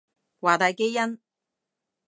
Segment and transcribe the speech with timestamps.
[0.39, 1.19] 華大基因